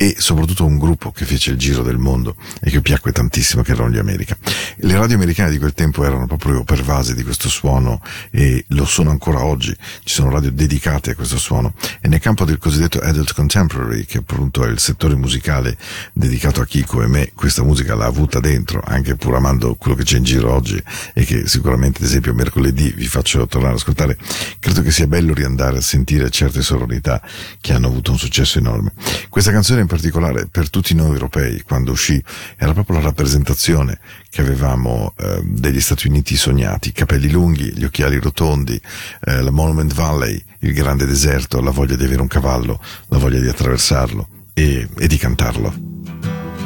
e 0.00 0.14
soprattutto 0.16 0.64
un 0.64 0.78
gruppo 0.78 1.12
che 1.12 1.26
fece 1.26 1.50
il 1.50 1.58
giro 1.58 1.82
del 1.82 1.98
mondo 1.98 2.34
e 2.62 2.70
che 2.70 2.80
piacque 2.80 3.12
tantissimo 3.12 3.60
che 3.60 3.72
erano 3.72 3.90
gli 3.90 3.98
America. 3.98 4.34
Le 4.76 4.94
radio 4.96 5.16
americane 5.16 5.50
di 5.50 5.58
quel 5.58 5.74
tempo 5.74 6.06
erano 6.06 6.26
proprio 6.26 6.64
pervase 6.64 7.14
di 7.14 7.22
questo 7.22 7.50
suono 7.50 8.00
e 8.30 8.64
lo 8.68 8.86
sono 8.86 9.10
ancora 9.10 9.44
oggi, 9.44 9.76
ci 10.04 10.14
sono 10.14 10.30
radio 10.30 10.50
dedicate 10.50 11.10
a 11.10 11.14
questo 11.14 11.36
suono 11.36 11.74
e 12.00 12.08
nel 12.08 12.18
campo 12.18 12.46
del 12.46 12.56
cosiddetto 12.56 12.98
adult 12.98 13.34
contemporary 13.34 14.06
che 14.06 14.18
appunto 14.18 14.64
è 14.64 14.70
il 14.70 14.78
settore 14.78 15.16
musicale 15.16 15.76
dedicato 16.14 16.62
a 16.62 16.64
Kiko 16.64 17.02
e 17.02 17.06
me, 17.06 17.32
questa 17.34 17.62
musica 17.62 17.94
l'ha 17.94 18.06
avuta 18.06 18.40
dentro 18.40 18.80
anche 18.82 19.16
pur 19.16 19.34
amando 19.34 19.74
quello 19.74 19.98
che 19.98 20.04
c'è 20.04 20.16
in 20.16 20.24
giro 20.24 20.50
oggi 20.50 20.82
e 21.12 21.26
che 21.26 21.46
sicuramente 21.46 21.98
ad 21.98 22.08
esempio 22.08 22.32
mercoledì 22.32 22.90
vi 22.96 23.06
faccio 23.06 23.46
tornare 23.46 23.74
ad 23.74 23.80
ascoltare, 23.80 24.16
credo 24.60 24.80
che 24.80 24.92
sia 24.92 25.06
bello 25.06 25.34
riandare 25.34 25.76
a 25.76 25.82
sentire 25.82 26.30
certe 26.30 26.62
sonorità 26.62 27.20
che 27.60 27.74
hanno 27.74 27.88
avuto 27.88 28.12
un 28.12 28.18
successo 28.18 28.58
enorme. 28.58 28.92
Questa 29.28 29.52
canzone 29.52 29.88
particolare 29.90 30.46
per 30.46 30.70
tutti 30.70 30.94
noi 30.94 31.10
europei 31.14 31.62
quando 31.62 31.90
uscì 31.90 32.22
era 32.56 32.72
proprio 32.72 32.98
la 32.98 33.02
rappresentazione 33.02 33.98
che 34.30 34.40
avevamo 34.40 35.12
eh, 35.16 35.40
degli 35.42 35.80
Stati 35.80 36.06
Uniti 36.06 36.36
sognati, 36.36 36.90
i 36.90 36.92
capelli 36.92 37.28
lunghi, 37.28 37.72
gli 37.74 37.82
occhiali 37.82 38.20
rotondi, 38.20 38.80
eh, 39.24 39.42
la 39.42 39.50
Monument 39.50 39.92
Valley, 39.92 40.40
il 40.60 40.72
grande 40.72 41.06
deserto, 41.06 41.60
la 41.60 41.72
voglia 41.72 41.96
di 41.96 42.04
avere 42.04 42.20
un 42.20 42.28
cavallo, 42.28 42.80
la 43.08 43.18
voglia 43.18 43.40
di 43.40 43.48
attraversarlo 43.48 44.28
e, 44.54 44.86
e 44.96 45.08
di 45.08 45.16
cantarlo. 45.16 45.74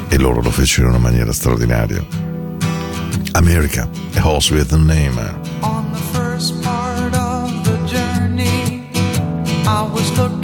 E 0.07 0.17
loro 0.19 0.43
lo 0.43 0.51
fecero 0.51 0.83
in 0.87 0.93
una 0.93 1.01
maniera 1.01 1.33
straordinaria. 1.33 2.05
America, 3.31 3.89
a 4.13 4.21
horse 4.21 4.53
with 4.53 4.71
a 4.71 4.77
name. 4.77 5.17
On 5.61 5.91
the 5.91 5.97
first 6.13 6.61
part 6.61 7.15
of 7.15 7.51
the 7.63 7.77
journey, 7.87 8.87
I 9.65 9.81
was 9.91 10.15
looking 10.15 10.34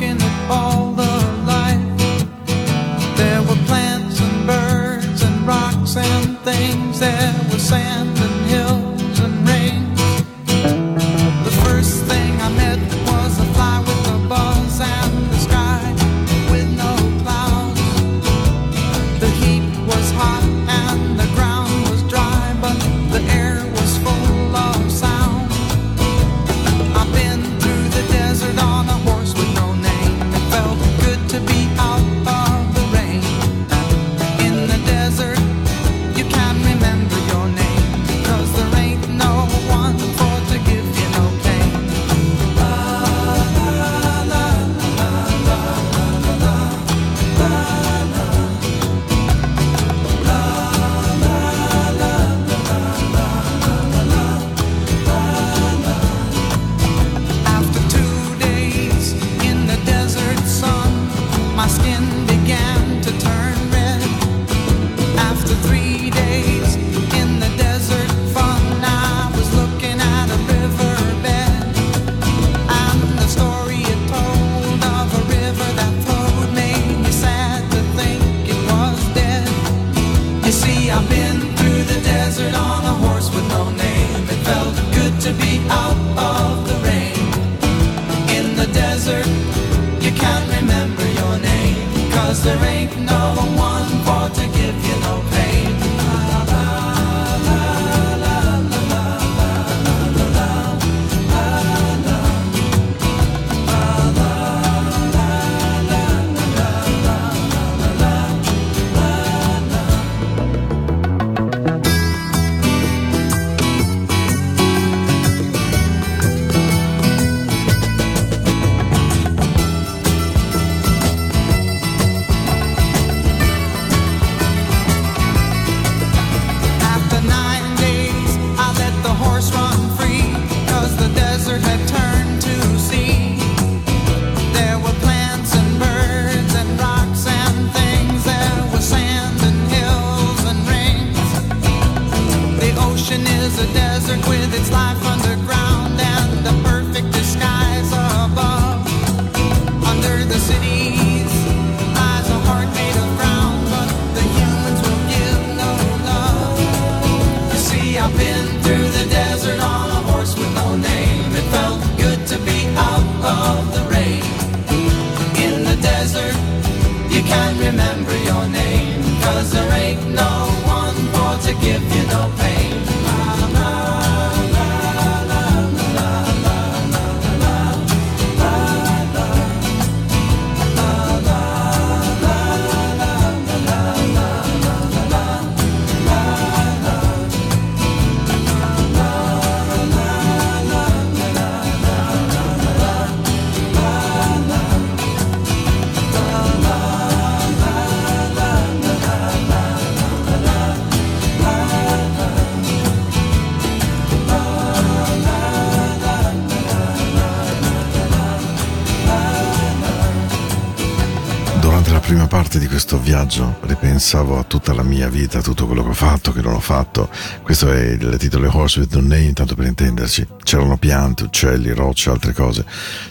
viaggio 213.21 213.57
ripensavo 213.61 214.39
a 214.39 214.43
tutta 214.43 214.73
la 214.73 214.81
mia 214.81 215.07
vita, 215.07 215.39
a 215.39 215.41
tutto 215.43 215.67
quello 215.67 215.83
che 215.83 215.89
ho 215.89 215.93
fatto, 215.93 216.31
che 216.31 216.41
non 216.41 216.53
ho 216.53 216.59
fatto. 216.59 217.07
Questo 217.43 217.71
è 217.71 217.89
il 217.89 218.17
titolo 218.17 218.49
Horse 218.51 218.79
with 218.79 218.95
No 218.95 219.01
Name, 219.01 219.33
tanto 219.33 219.53
per 219.53 219.67
intenderci. 219.67 220.27
C'erano 220.41 220.77
piante, 220.77 221.23
uccelli, 221.23 221.71
rocce, 221.71 222.09
altre 222.09 222.33
cose. 222.33 222.65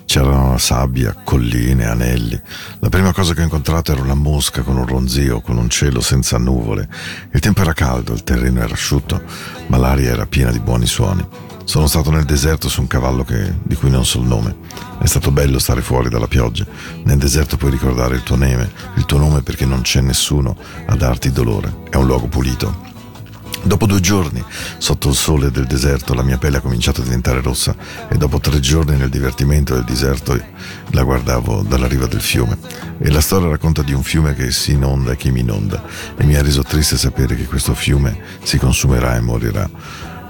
C'erano 0.06 0.58
sabbia, 0.58 1.14
colline, 1.22 1.84
anelli. 1.86 2.40
La 2.80 2.88
prima 2.88 3.12
cosa 3.12 3.34
che 3.34 3.42
ho 3.42 3.44
incontrato 3.44 3.92
era 3.92 4.00
una 4.00 4.14
mosca 4.14 4.62
con 4.62 4.76
un 4.76 4.86
ronzio, 4.86 5.40
con 5.40 5.56
un 5.56 5.70
cielo 5.70 6.00
senza 6.00 6.38
nuvole. 6.38 6.88
Il 7.32 7.38
tempo 7.38 7.60
era 7.60 7.72
caldo, 7.72 8.12
il 8.12 8.24
terreno 8.24 8.60
era 8.60 8.74
asciutto, 8.74 9.22
ma 9.68 9.76
l'aria 9.76 10.10
era 10.10 10.26
piena 10.26 10.50
di 10.50 10.58
buoni 10.58 10.86
suoni. 10.86 11.24
Sono 11.64 11.86
stato 11.86 12.10
nel 12.10 12.24
deserto 12.24 12.68
su 12.68 12.80
un 12.80 12.86
cavallo 12.88 13.24
che- 13.24 13.54
di 13.62 13.76
cui 13.76 13.90
non 13.90 14.04
so 14.04 14.18
il 14.18 14.26
nome. 14.26 14.56
È 14.98 15.06
stato 15.06 15.30
bello 15.30 15.58
stare 15.58 15.82
fuori 15.82 16.08
dalla 16.08 16.26
pioggia. 16.26 16.66
Nel 17.04 17.18
deserto 17.18 17.56
puoi 17.56 17.70
ricordare 17.70 18.16
il 18.16 18.22
tuo 18.22 18.36
nome, 18.36 18.70
il 18.96 19.04
tuo 19.04 19.18
nome 19.18 19.42
perché 19.42 19.66
non 19.66 19.82
c'è 19.82 20.00
nessuno 20.00 20.56
a 20.86 20.96
darti 20.96 21.30
dolore. 21.30 21.76
È 21.88 21.96
un 21.96 22.06
luogo 22.06 22.26
pulito. 22.26 22.88
Dopo 23.62 23.84
due 23.84 24.00
giorni, 24.00 24.42
sotto 24.78 25.10
il 25.10 25.14
sole 25.14 25.50
del 25.50 25.66
deserto, 25.66 26.14
la 26.14 26.22
mia 26.22 26.38
pelle 26.38 26.56
ha 26.56 26.60
cominciato 26.60 27.02
a 27.02 27.04
diventare 27.04 27.42
rossa 27.42 27.76
e 28.08 28.16
dopo 28.16 28.40
tre 28.40 28.58
giorni 28.58 28.96
nel 28.96 29.10
divertimento 29.10 29.74
del 29.74 29.84
deserto 29.84 30.38
la 30.92 31.02
guardavo 31.02 31.62
dalla 31.62 31.86
riva 31.86 32.06
del 32.06 32.22
fiume. 32.22 32.56
E 32.98 33.10
la 33.10 33.20
storia 33.20 33.48
racconta 33.48 33.82
di 33.82 33.92
un 33.92 34.02
fiume 34.02 34.34
che 34.34 34.50
si 34.50 34.72
inonda 34.72 35.12
e 35.12 35.16
che 35.16 35.30
mi 35.30 35.40
inonda 35.40 35.82
e 36.16 36.24
mi 36.24 36.36
ha 36.36 36.42
reso 36.42 36.62
triste 36.62 36.96
sapere 36.96 37.36
che 37.36 37.44
questo 37.44 37.74
fiume 37.74 38.18
si 38.42 38.58
consumerà 38.58 39.16
e 39.16 39.20
morirà. 39.20 39.68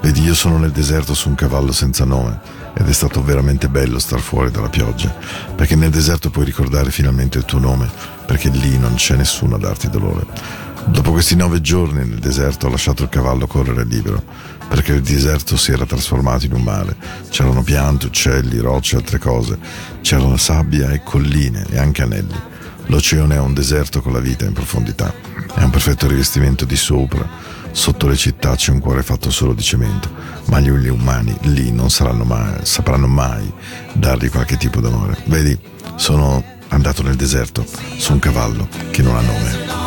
Vedi, 0.00 0.22
io 0.22 0.34
sono 0.34 0.56
nel 0.56 0.70
deserto 0.70 1.12
su 1.12 1.28
un 1.28 1.34
cavallo 1.34 1.72
senza 1.72 2.04
nome 2.04 2.40
ed 2.74 2.88
è 2.88 2.92
stato 2.92 3.22
veramente 3.22 3.68
bello 3.68 3.98
star 3.98 4.20
fuori 4.20 4.50
dalla 4.50 4.70
pioggia, 4.70 5.14
perché 5.54 5.76
nel 5.76 5.90
deserto 5.90 6.30
puoi 6.30 6.46
ricordare 6.46 6.90
finalmente 6.90 7.36
il 7.36 7.44
tuo 7.44 7.58
nome, 7.58 7.90
perché 8.24 8.48
lì 8.48 8.78
non 8.78 8.94
c'è 8.94 9.16
nessuno 9.16 9.56
a 9.56 9.58
darti 9.58 9.90
dolore. 9.90 10.24
Dopo 10.86 11.12
questi 11.12 11.36
nove 11.36 11.60
giorni 11.60 11.98
nel 11.98 12.18
deserto 12.18 12.66
ho 12.66 12.70
lasciato 12.70 13.02
il 13.02 13.10
cavallo 13.10 13.46
correre 13.46 13.84
libero, 13.84 14.22
perché 14.68 14.92
il 14.92 15.02
deserto 15.02 15.58
si 15.58 15.72
era 15.72 15.84
trasformato 15.84 16.46
in 16.46 16.54
un 16.54 16.62
mare. 16.62 16.96
C'erano 17.28 17.62
piante, 17.62 18.06
uccelli, 18.06 18.58
rocce 18.58 18.96
e 18.96 18.98
altre 19.00 19.18
cose, 19.18 19.58
c'erano 20.00 20.38
sabbia 20.38 20.90
e 20.90 21.02
colline 21.02 21.66
e 21.68 21.78
anche 21.78 22.02
anelli. 22.02 22.34
L'oceano 22.86 23.34
è 23.34 23.38
un 23.38 23.52
deserto 23.52 24.00
con 24.00 24.12
la 24.12 24.20
vita 24.20 24.46
in 24.46 24.54
profondità, 24.54 25.12
è 25.54 25.62
un 25.62 25.70
perfetto 25.70 26.08
rivestimento 26.08 26.64
di 26.64 26.76
sopra. 26.76 27.49
Sotto 27.72 28.06
le 28.08 28.16
città 28.16 28.54
c'è 28.56 28.70
un 28.70 28.80
cuore 28.80 29.02
fatto 29.02 29.30
solo 29.30 29.54
di 29.54 29.62
cemento, 29.62 30.10
ma 30.46 30.60
gli 30.60 30.68
umani 30.88 31.36
lì 31.42 31.70
non 31.72 31.88
mai, 32.24 32.58
sapranno 32.62 33.06
mai 33.06 33.50
dargli 33.92 34.28
qualche 34.28 34.56
tipo 34.56 34.80
d'amore. 34.80 35.16
Vedi, 35.24 35.58
sono 35.94 36.42
andato 36.68 37.02
nel 37.02 37.16
deserto 37.16 37.64
su 37.96 38.12
un 38.12 38.18
cavallo 38.18 38.68
che 38.90 39.02
non 39.02 39.16
ha 39.16 39.20
nome. 39.20 39.78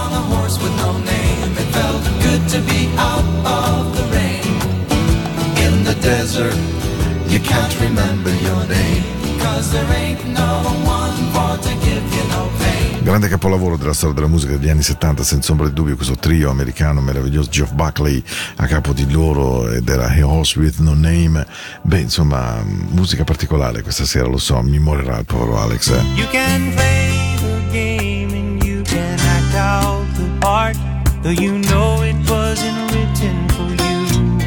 you 7.33 7.39
can't 7.39 7.79
remember 7.81 8.29
your 8.29 8.67
name. 8.67 9.03
Cause 9.39 9.71
there 9.71 9.91
ain't 9.91 10.23
no 10.27 10.61
one 10.85 11.17
for 11.33 11.57
to 11.63 11.73
give 11.83 12.15
you 12.15 12.27
no. 12.29 12.62
Grande 13.03 13.27
capolavoro 13.27 13.75
della 13.75 13.93
storia 13.93 14.15
della 14.15 14.27
musica 14.27 14.55
degli 14.55 14.69
anni 14.69 14.81
70, 14.81 15.23
senza 15.23 15.51
ombra 15.51 15.67
di 15.67 15.73
dubbio, 15.73 15.95
questo 15.95 16.15
trio 16.15 16.49
americano 16.49 17.01
meraviglioso, 17.01 17.49
Geoff 17.49 17.73
Buckley 17.73 18.23
a 18.55 18.65
capo 18.65 18.93
di 18.93 19.11
loro 19.11 19.69
ed 19.69 19.87
era 19.87 20.07
A 20.07 20.25
Horse 20.25 20.57
with 20.57 20.77
No 20.79 20.93
Name. 20.93 21.45
Beh, 21.81 21.99
insomma, 21.99 22.63
musica 22.63 23.23
particolare 23.25 23.81
questa 23.83 24.05
sera, 24.05 24.27
lo 24.27 24.37
so, 24.37 24.61
mi 24.61 24.79
morirà 24.79 25.19
il 25.19 25.25
povero 25.25 25.59
Alex. 25.59 25.89
eh. 25.89 26.01
You 26.15 26.27
can 26.31 26.71
play 26.73 27.35
the 27.39 27.71
game 27.71 28.33
and 28.33 28.63
you 28.63 28.81
can 28.83 29.19
act 29.19 29.53
out 29.53 30.05
the 30.15 30.29
part, 30.39 30.77
though 31.21 31.29
you 31.39 31.59
know 31.59 32.01
it 32.03 32.15
wasn't 32.29 32.89
written 32.91 33.47
for 33.49 33.69
you. 33.83 34.37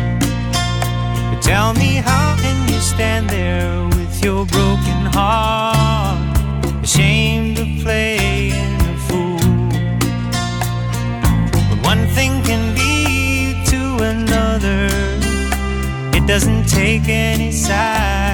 But 1.31 1.43
tell 1.43 1.75
me, 1.75 2.03
how 2.03 2.35
can 2.41 2.67
you 2.73 2.81
stand 2.81 3.29
there 3.29 3.85
with 3.91 4.25
your 4.25 4.47
broken 4.47 5.13
heart, 5.13 6.17
ashamed 6.83 7.59
of 7.59 7.67
playing 7.85 8.16
doesn't 16.37 16.69
take 16.69 17.09
any 17.09 17.51
sacrifice. 17.51 18.26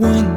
One 0.00 0.29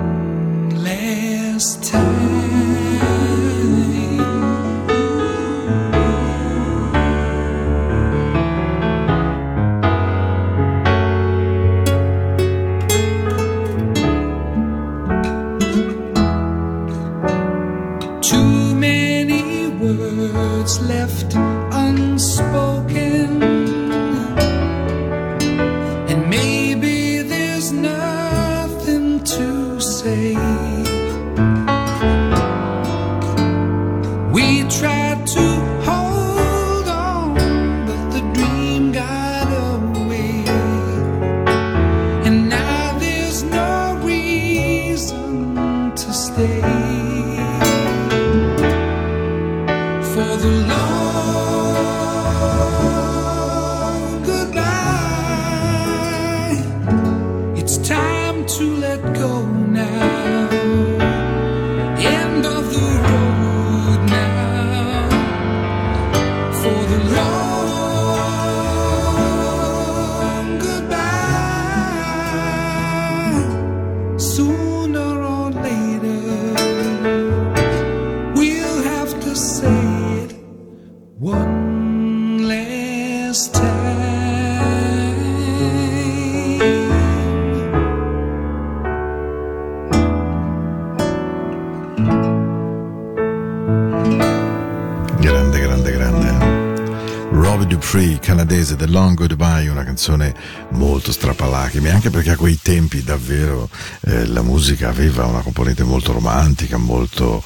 musica 104.64 104.88
aveva 104.88 105.26
una 105.26 105.42
componente 105.42 105.84
molto 105.84 106.14
romantica, 106.14 106.78
molto, 106.78 107.44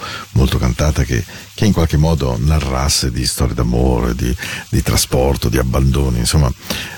molto 0.47 0.57
cantata, 0.59 1.03
che, 1.03 1.23
che 1.53 1.65
in 1.65 1.73
qualche 1.73 1.97
modo 1.97 2.37
narrasse 2.39 3.11
di 3.11 3.25
storie 3.25 3.53
d'amore, 3.53 4.15
di, 4.15 4.33
di 4.69 4.81
trasporto, 4.81 5.49
di 5.49 5.57
abbandoni, 5.57 6.19
insomma 6.19 6.49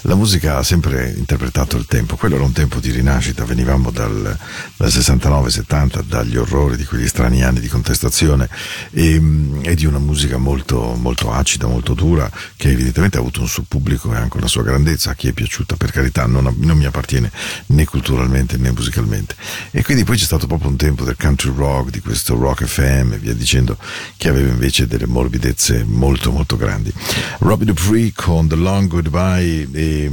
la 0.04 0.14
musica 0.14 0.58
ha 0.58 0.64
sempre 0.64 1.12
interpretato 1.18 1.76
il 1.76 1.86
tempo, 1.86 2.16
quello 2.16 2.36
era 2.36 2.44
un 2.44 2.52
tempo 2.52 2.80
di 2.80 2.92
rinascita, 2.92 3.44
venivamo 3.46 3.90
dal, 3.90 4.38
dal 4.78 4.88
69-70, 4.88 6.04
dagli 6.04 6.38
orrori 6.38 6.78
di 6.78 6.86
quegli 6.86 7.08
strani 7.08 7.44
anni 7.44 7.60
di 7.60 7.68
contestazione 7.68 8.48
e, 8.92 9.20
e 9.64 9.76
di 9.76 9.86
una 9.86 10.00
musica 10.00 10.38
molto, 10.38 10.96
molto 10.96 11.32
acida, 11.32 11.66
molto 11.66 11.96
dura, 11.96 12.30
che 12.56 12.70
evidentemente 12.70 13.18
ha 13.18 13.22
avuto 13.22 13.42
un 13.42 13.48
suo 13.48 13.64
pubblico 13.68 14.14
e 14.14 14.18
anche 14.18 14.38
una 14.38 14.48
sua 14.48 14.62
grandezza, 14.62 15.12
a 15.12 15.16
chi 15.16 15.28
è 15.28 15.34
piaciuta 15.34 15.76
per 15.76 15.92
carità, 15.92 16.28
non, 16.28 16.54
non 16.56 16.78
mi 16.78 16.86
appartiene 16.86 17.32
né 17.68 17.86
culturalmente 17.86 18.58
né 18.58 18.72
musicalmente. 18.72 19.36
E 19.72 19.84
quindi 19.84 20.04
poi 20.04 20.18
c'è 20.18 20.26
stato 20.26 20.46
proprio 20.46 20.70
un 20.70 20.78
tempo 20.78 21.04
del 21.04 21.16
country 21.18 21.52
rock, 21.56 21.90
di 21.90 22.00
questo 22.00 22.36
rock 22.36 22.66
FM 22.66 23.14
e 23.14 23.18
via 23.18 23.34
dicendo, 23.40 23.78
che 24.18 24.30
aveva 24.30 24.50
invece 24.50 24.86
delle 24.86 25.08
morbidezze 25.08 25.84
molto 25.88 26.32
molto 26.32 26.58
grandi. 26.58 26.94
Robbie 27.40 27.66
Dupree 27.66 28.12
con 28.14 28.48
The 28.48 28.56
Long 28.56 28.88
Goodbye 28.88 29.68
è, 29.72 30.06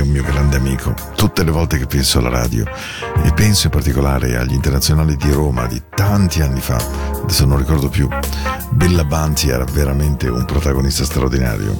un 0.00 0.08
mio 0.08 0.22
grande 0.22 0.56
amico. 0.56 0.94
Tutte 1.16 1.42
le 1.42 1.50
volte 1.50 1.78
che 1.78 1.86
penso 1.86 2.18
alla 2.18 2.28
radio 2.28 2.64
e 3.24 3.32
penso 3.32 3.66
in 3.66 3.72
particolare 3.72 4.36
agli 4.36 4.52
internazionali 4.52 5.16
di 5.16 5.30
Roma 5.30 5.66
di 5.66 5.80
tanti 5.94 6.42
anni 6.42 6.60
fa, 6.60 6.76
adesso 7.22 7.46
non 7.46 7.58
ricordo 7.58 7.88
più, 7.88 8.08
Bella 8.70 9.04
Banti 9.04 9.48
era 9.48 9.64
veramente 9.64 10.28
un 10.28 10.44
protagonista 10.44 11.04
straordinario. 11.04 11.78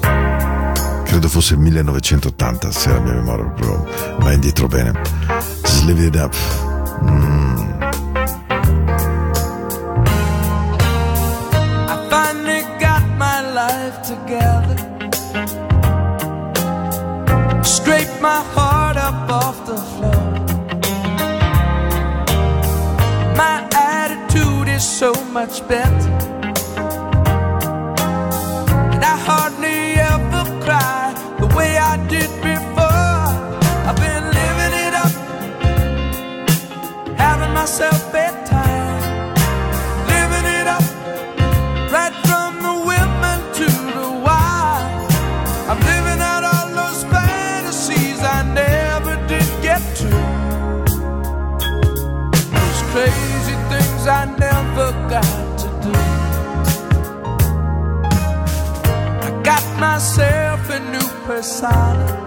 Credo 1.05 1.29
fosse 1.29 1.55
il 1.55 1.61
1980, 1.61 2.73
se 2.73 2.89
la 2.89 3.01
mia 3.01 3.13
memoria 3.13 3.45
proprio 3.45 3.87
va 4.19 4.33
indietro 4.33 4.67
bene. 4.67 4.93
Live 5.85 6.07
it 6.07 6.17
up. 6.17 6.35
Mm. 7.05 7.84
My 18.25 18.43
heart 18.57 18.97
up 18.97 19.29
off 19.29 19.67
the 19.67 19.77
floor. 19.93 20.25
My 23.37 23.57
attitude 23.93 24.69
is 24.69 24.83
so 24.83 25.13
much 25.39 25.55
better. 25.69 26.11
And 28.95 29.03
I 29.13 29.17
hardly 29.29 29.81
ever 30.13 30.43
cry 30.65 31.13
the 31.39 31.49
way 31.55 31.77
I 31.77 31.97
did 32.15 32.31
before. 32.51 33.29
I've 33.89 34.01
been 34.07 34.25
living 34.41 34.75
it 34.87 34.95
up, 35.05 35.15
having 37.19 37.53
myself 37.53 38.04
things 54.05 54.09
I 54.09 54.25
never 54.39 54.93
got 55.09 55.59
to 55.59 55.67
do. 55.83 55.93
I 59.27 59.43
got 59.43 59.81
myself 59.81 60.71
a 60.71 60.81
new 60.91 61.09
persona. 61.27 62.24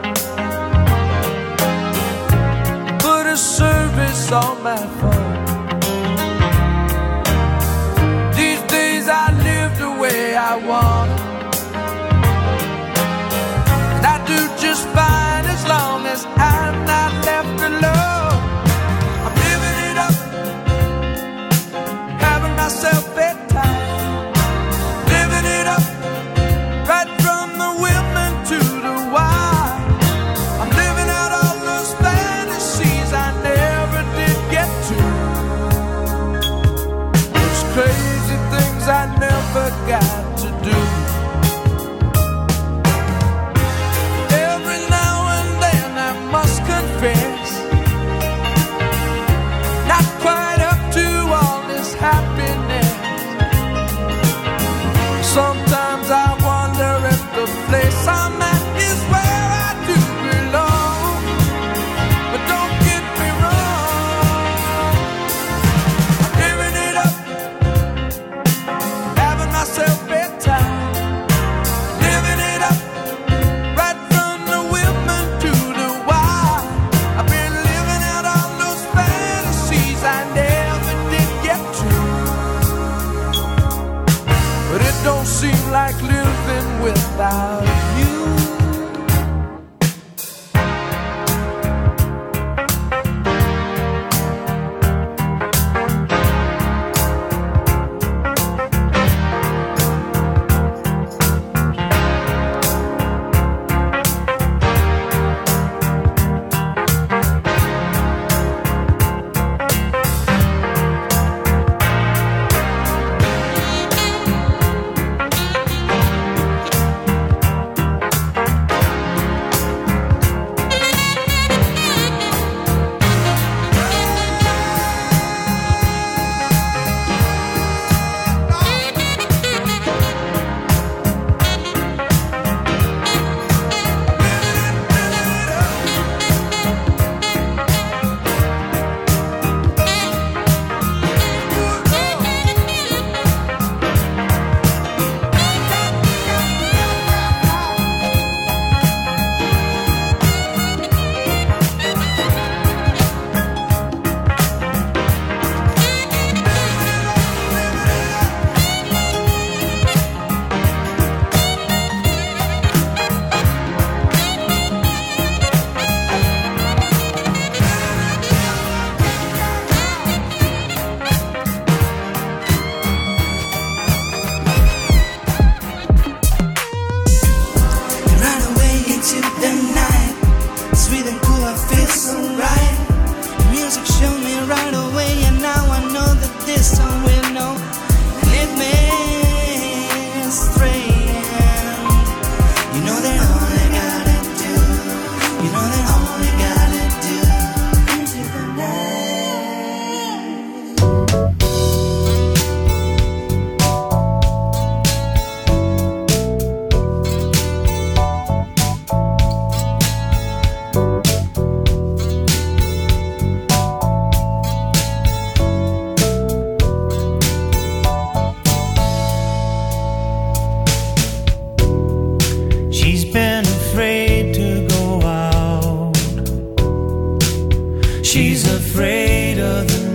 She's 228.08 228.48
afraid 228.48 229.38
of 229.38 229.68
the 229.68 229.87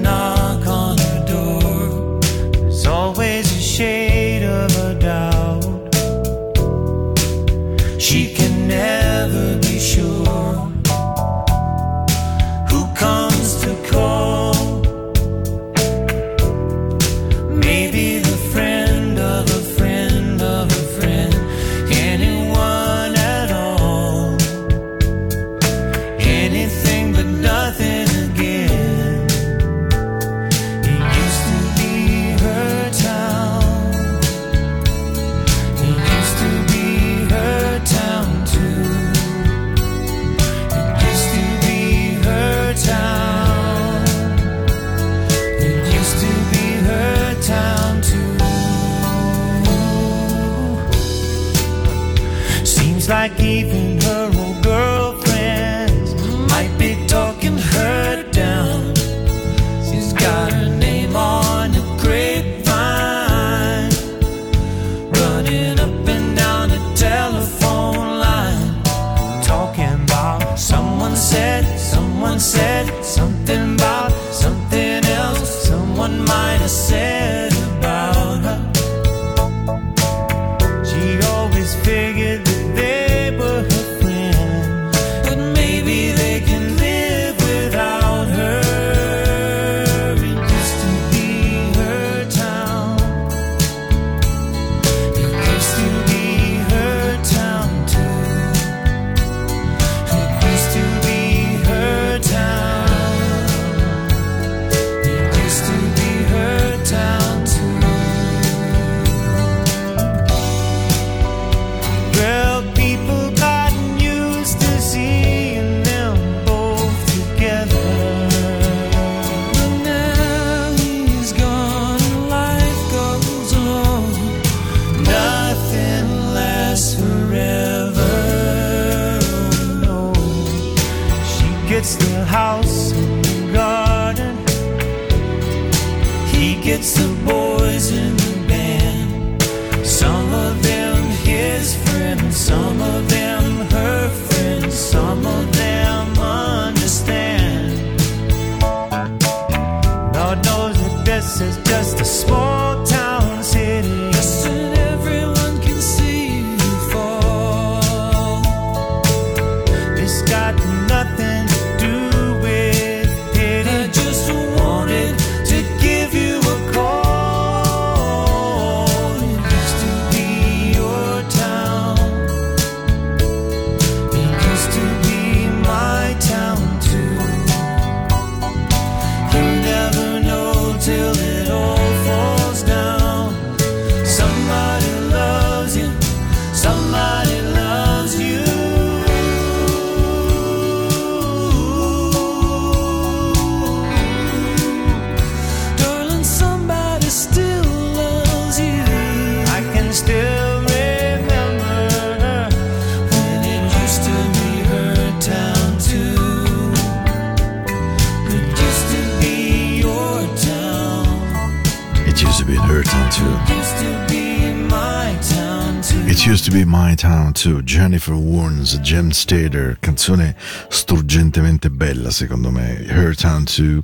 Jennifer 217.93 218.15
Warnes, 218.15 218.81
Jem 218.81 219.11
Stader, 219.11 219.77
canzone 219.79 220.35
struggentemente 220.71 221.69
bella 221.69 222.11
secondo 222.11 222.51
me. 222.51 222.87
Her 222.89 223.15
town 223.15 223.45
too. 223.45 223.83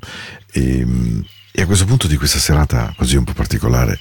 E, 0.54 0.82
e 1.59 1.62
a 1.62 1.66
questo 1.66 1.86
punto 1.86 2.06
di 2.06 2.16
questa 2.16 2.38
serata 2.38 2.94
così 2.96 3.16
un 3.16 3.24
po' 3.24 3.32
particolare 3.32 3.98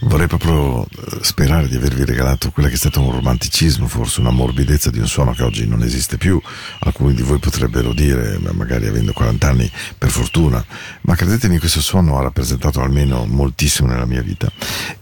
vorrei 0.00 0.26
proprio 0.26 0.84
eh, 0.84 1.18
sperare 1.20 1.68
di 1.68 1.76
avervi 1.76 2.04
regalato 2.04 2.50
quella 2.50 2.68
che 2.68 2.74
è 2.74 2.78
stato 2.78 3.00
un 3.00 3.12
romanticismo, 3.12 3.86
forse 3.86 4.18
una 4.18 4.30
morbidezza 4.30 4.90
di 4.90 4.98
un 4.98 5.06
suono 5.06 5.32
che 5.32 5.44
oggi 5.44 5.68
non 5.68 5.84
esiste 5.84 6.18
più. 6.18 6.40
Alcuni 6.80 7.14
di 7.14 7.22
voi 7.22 7.38
potrebbero 7.38 7.92
dire, 7.92 8.38
ma 8.38 8.50
magari 8.52 8.88
avendo 8.88 9.12
40 9.12 9.48
anni, 9.48 9.70
per 9.96 10.10
fortuna, 10.10 10.64
ma 11.02 11.14
credetemi 11.14 11.58
questo 11.58 11.80
suono 11.80 12.18
ha 12.18 12.22
rappresentato 12.22 12.80
almeno 12.80 13.24
moltissimo 13.24 13.88
nella 13.88 14.04
mia 14.04 14.22
vita. 14.22 14.50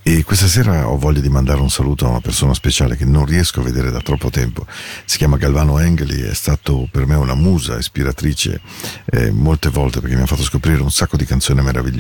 E 0.03 0.25
questa 0.25 0.47
sera 0.47 0.89
ho 0.89 0.99
voglia 0.99 1.21
di 1.21 1.31
mandare 1.31 1.61
un 1.61 1.71
saluto 1.71 2.05
a 2.05 2.11
una 2.11 2.21
persona 2.21 2.53
speciale 2.53 2.97
che 2.97 3.07
non 3.07 3.25
riesco 3.25 3.61
a 3.61 3.63
vedere 3.63 3.91
da 3.91 4.01
troppo 4.01 4.29
tempo. 4.29 4.67
Si 5.07 5.17
chiama 5.17 5.39
Galvano 5.39 5.79
Engeli, 5.79 6.21
è 6.21 6.35
stato 6.35 6.87
per 6.91 7.07
me 7.07 7.15
una 7.15 7.35
musa 7.35 7.79
ispiratrice 7.79 8.61
eh, 9.07 9.31
molte 9.31 9.71
volte 9.71 10.01
perché 10.01 10.17
mi 10.17 10.23
ha 10.23 10.27
fatto 10.27 10.43
scoprire 10.43 10.83
un 10.83 10.91
sacco 10.91 11.17
di 11.17 11.25
canzoni 11.25 11.63
meravigliose. 11.63 11.94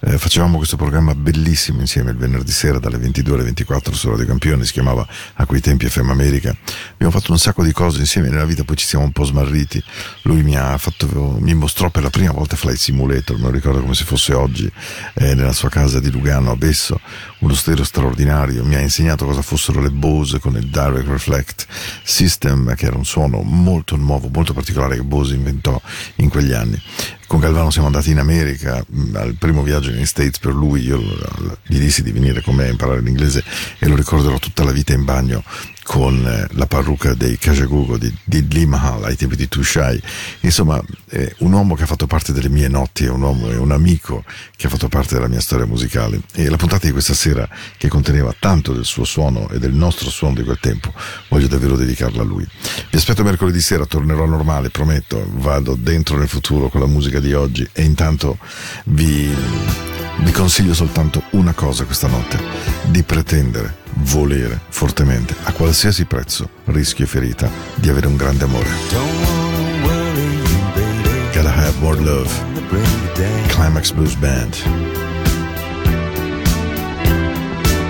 Eh, 0.00 0.18
facevamo 0.18 0.56
questo 0.56 0.76
programma 0.76 1.14
bellissimo 1.14 1.80
insieme 1.80 2.10
il 2.10 2.16
venerdì 2.16 2.52
sera 2.52 2.78
dalle 2.78 2.98
22 2.98 3.34
alle 3.34 3.44
24 3.44 3.94
su 3.94 4.08
Radio 4.08 4.26
Campioni, 4.26 4.64
si 4.64 4.72
chiamava 4.72 5.06
a 5.34 5.46
quei 5.46 5.60
tempi 5.60 5.88
FM 5.88 6.10
America. 6.10 6.54
Abbiamo 6.92 7.12
fatto 7.12 7.32
un 7.32 7.38
sacco 7.38 7.62
di 7.62 7.72
cose 7.72 8.00
insieme 8.00 8.28
nella 8.28 8.44
vita, 8.44 8.64
poi 8.64 8.76
ci 8.76 8.86
siamo 8.86 9.04
un 9.04 9.12
po' 9.12 9.24
smarriti. 9.24 9.82
Lui 10.22 10.42
mi 10.42 10.56
fatto, 10.76 11.36
mi 11.40 11.54
mostrò 11.54 11.90
per 11.90 12.02
la 12.02 12.10
prima 12.10 12.32
volta 12.32 12.56
Flight 12.56 12.78
Simulator, 12.78 13.36
me 13.36 13.44
lo 13.44 13.50
ricordo 13.50 13.80
come 13.80 13.94
se 13.94 14.04
fosse 14.04 14.34
oggi, 14.34 14.70
eh, 15.14 15.34
nella 15.34 15.52
sua 15.52 15.68
casa 15.68 16.00
di 16.00 16.10
Lugano 16.10 16.50
a 16.50 16.56
Besso, 16.56 17.00
uno 17.40 17.54
stereo 17.54 17.84
straordinario. 17.84 18.64
Mi 18.64 18.74
ha 18.74 18.80
insegnato 18.80 19.24
cosa 19.24 19.42
fossero 19.42 19.80
le 19.80 19.90
Bose 19.90 20.38
con 20.38 20.56
il 20.56 20.68
Direct 20.68 21.08
Reflect 21.08 21.66
System, 22.02 22.74
che 22.74 22.86
era 22.86 22.96
un 22.96 23.04
suono 23.04 23.42
molto 23.42 23.96
nuovo, 23.96 24.28
molto 24.32 24.52
particolare 24.52 24.96
che 24.96 25.02
Bose 25.02 25.34
inventò 25.34 25.80
in 26.16 26.28
quegli 26.28 26.52
anni. 26.52 26.80
Con 27.26 27.40
Galvano 27.40 27.70
siamo 27.70 27.88
andati 27.88 28.10
in 28.10 28.18
America, 28.18 28.82
mh, 28.86 29.16
al 29.16 29.34
primo 29.34 29.62
viaggio 29.62 29.90
negli 29.90 30.06
States 30.06 30.38
per 30.38 30.54
lui, 30.54 30.82
io 30.82 30.98
gli 31.66 31.78
dissi 31.78 32.02
di 32.02 32.10
venire 32.10 32.40
con 32.40 32.54
me 32.54 32.64
a 32.64 32.68
imparare 32.68 33.02
l'inglese 33.02 33.44
e 33.78 33.86
lo 33.86 33.96
ricorderò 33.96 34.38
tutta 34.38 34.64
la 34.64 34.72
vita 34.72 34.94
in 34.94 35.04
bagno 35.04 35.44
con 35.88 36.22
eh, 36.26 36.46
la 36.50 36.66
parrucca 36.66 37.14
dei 37.14 37.38
Kajagogo 37.38 37.96
di, 37.96 38.14
di 38.22 38.46
Lee 38.50 38.66
Mahal 38.66 39.04
ai 39.04 39.16
tempi 39.16 39.36
di 39.36 39.48
Tushai. 39.48 39.98
Insomma, 40.40 40.78
è 41.08 41.32
un 41.38 41.52
uomo 41.54 41.74
che 41.74 41.84
ha 41.84 41.86
fatto 41.86 42.06
parte 42.06 42.34
delle 42.34 42.50
mie 42.50 42.68
notti, 42.68 43.06
è 43.06 43.08
un 43.08 43.22
uomo, 43.22 43.48
è 43.48 43.56
un 43.56 43.72
amico 43.72 44.22
che 44.54 44.66
ha 44.66 44.68
fatto 44.68 44.88
parte 44.88 45.14
della 45.14 45.28
mia 45.28 45.40
storia 45.40 45.64
musicale. 45.64 46.20
E 46.34 46.50
la 46.50 46.58
puntata 46.58 46.84
di 46.84 46.92
questa 46.92 47.14
sera, 47.14 47.48
che 47.78 47.88
conteneva 47.88 48.34
tanto 48.38 48.74
del 48.74 48.84
suo 48.84 49.04
suono 49.04 49.48
e 49.48 49.58
del 49.58 49.72
nostro 49.72 50.10
suono 50.10 50.34
di 50.34 50.44
quel 50.44 50.58
tempo, 50.60 50.92
voglio 51.30 51.46
davvero 51.46 51.74
dedicarla 51.74 52.20
a 52.20 52.24
lui. 52.24 52.46
Vi 52.90 52.96
aspetto 52.98 53.22
mercoledì 53.22 53.60
sera, 53.62 53.86
tornerò 53.86 54.26
normale, 54.26 54.68
prometto, 54.68 55.26
vado 55.36 55.74
dentro 55.74 56.18
nel 56.18 56.28
futuro 56.28 56.68
con 56.68 56.80
la 56.80 56.86
musica 56.86 57.18
di 57.18 57.32
oggi 57.32 57.66
e 57.72 57.82
intanto 57.82 58.36
vi, 58.84 59.34
vi 60.18 60.32
consiglio 60.32 60.74
soltanto 60.74 61.22
una 61.30 61.52
cosa 61.52 61.84
questa 61.84 62.08
notte, 62.08 62.38
di 62.86 63.02
pretendere, 63.02 63.76
volere 63.94 64.60
fortemente, 64.68 65.34
a 65.44 65.52
qualsiasi 65.52 66.04
prezzo, 66.04 66.48
rischio 66.66 67.04
e 67.04 67.08
ferita, 67.08 67.50
di 67.74 67.88
avere 67.88 68.06
un 68.06 68.16
grande 68.16 68.44
amore. 68.44 68.68
Gotta 71.32 71.54
have 71.54 71.78
more 71.80 72.00
love. 72.00 72.30
Climax 73.48 73.92
Blues 73.92 74.14
Band. 74.14 74.56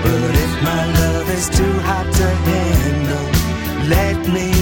But 0.03 0.35
if 0.35 0.61
my 0.61 0.85
love 0.99 1.29
is 1.33 1.49
too 1.49 1.79
hot 1.81 2.11
to 2.11 2.27
handle, 2.45 3.29
let 3.87 4.27
me 4.27 4.58